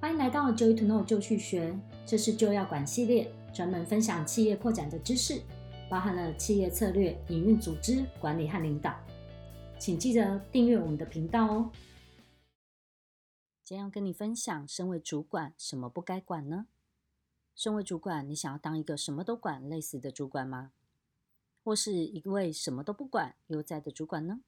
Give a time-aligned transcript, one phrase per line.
[0.00, 5.42] 欢迎来到 Joy to Know 就去学，这是就要管系列，专门分享企业扩展的知识，
[5.90, 8.98] 包含了企业策略、营运、组织管理和领导。
[9.78, 11.70] 请记得订阅我们的频道哦。
[13.62, 16.66] 今天要跟你分享，身为主管，什么不该管呢？
[17.54, 20.72] 身为主管，你想要当一个什么都管、累死的主管吗？
[21.62, 24.40] 或是一位什么都不管、悠哉的主管呢？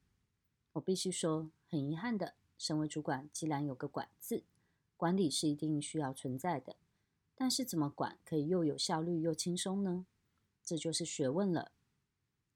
[0.71, 4.41] 我必须说，很遗憾的，身为主管，既然有个“管”字，
[5.03, 6.77] 管理是一定需要存在的。
[7.35, 10.05] 但是怎么管可以又有效率又轻松呢？
[10.63, 11.73] 这就是学问了。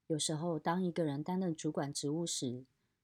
[0.05, 2.64] 有时候，当一个人担任主管职务时，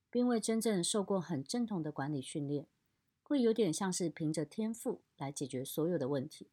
[0.10, 2.68] 并未真正受过很正统的管理训练，
[3.22, 6.48] 会有点像是凭着天赋来解决所有的问题，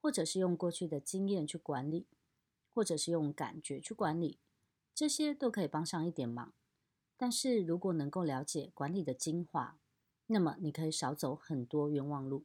[0.00, 2.06] 或者是用过去的经验去管理，
[2.72, 4.38] 或者是用感觉去管理，
[4.94, 6.54] 这些都可以帮上一点忙。
[7.18, 9.78] 但是如果能够了解管理的精华，
[10.26, 12.44] 那么你可以少走很多冤枉路。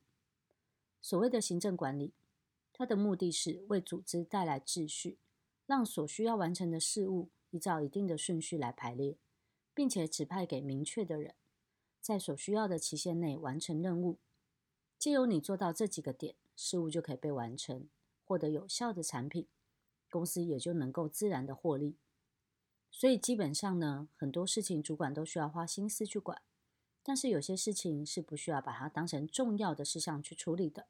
[1.02, 2.14] 所谓的行政管理，
[2.73, 5.17] 它的目的是为组织带来秩序，
[5.66, 9.18] 让所需要完成的事务依照一定的顺序来排列，
[9.73, 11.36] 并且指派给明确的人，
[12.02, 14.18] 在所需要的期限内完成任务。
[14.98, 17.88] 借由你做到这几个点，事务就可以被完成，
[18.25, 19.48] 获得有效的产品，
[20.09, 21.96] 公司也就能够自然的获利。
[22.92, 26.42] 所以基本上呢，很多事情主管都需要花心思去管，
[27.03, 30.88] 但是有些事情是不需要把它当成重要的事项去处理的。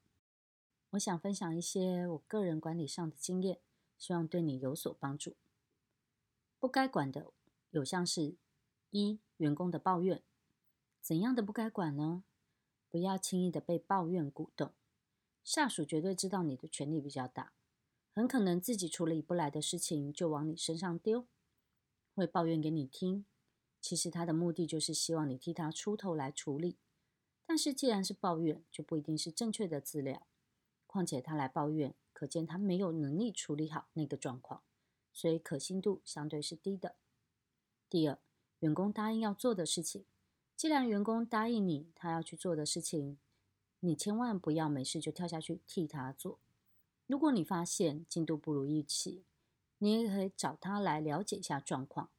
[0.91, 3.59] 我想分享一些我个人管理上的经验，
[3.97, 5.35] 希望对你有所帮助。
[6.59, 7.31] 不该管的
[7.69, 8.35] 有像是：
[8.89, 10.23] 一、员工的抱怨，
[10.99, 12.23] 怎样的不该管呢？
[12.89, 14.73] 不要轻易的被抱怨鼓动，
[15.43, 17.53] 下属绝对知道你的权力比较大，
[18.15, 21.27] 很可能自己处理不来的事情就往你身上丢。
[22.15, 23.25] 会抱怨给你听，
[23.81, 26.77] 其实他的目的就是希望你替他出头来处理。
[27.45, 30.27] 但是既然是抱怨，就不一定是正确的资料。
[30.85, 34.61] 况且他来抱怨，可见他没有能力处理好那个状况，
[35.13, 36.95] 所以可信度相对是低的。
[37.89, 38.19] 第二，
[38.59, 40.05] 员工答应要做的事情，
[40.55, 43.17] 既然员工答应你他要去做的事情，
[43.79, 46.39] 你千万不要没事就跳下去替他做。
[47.07, 49.23] 如果你发现进度不如预期，
[49.79, 52.09] 你也可以找他来了解一下状况，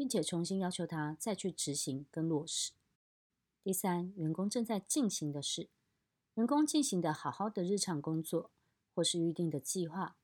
[0.00, 2.72] 并且重新要求他再去执行跟落实。
[3.62, 5.68] 第三，员工正在进行的事，
[6.36, 8.50] 员工进行的好好的日常工作
[8.94, 10.16] 或是预定的计划，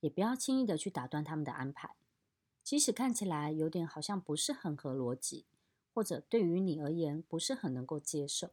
[0.00, 1.94] 也不要轻易的去打断他们的安排，
[2.64, 5.44] 即使看起来有点好像不是很合逻辑，
[5.94, 8.50] 或者对于你而言不是很能够接受，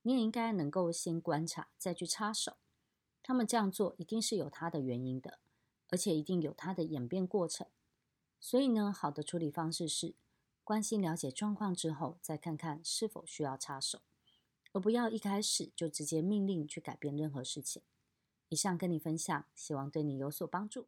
[0.00, 2.54] 你也应该能够先观察再去插手。
[3.22, 5.40] 他们这样做一定是有他的原因的。
[5.88, 7.66] 而且一定有他的演变过程，
[8.38, 10.14] 所以呢，好的处理方式是
[10.62, 14.00] 关心了解状况之后，再看看是否需要插手，
[14.72, 17.82] 而不要一开始就直接命令去改变任何事情。
[18.48, 20.86] 以上跟你分享，希望对你有所帮助。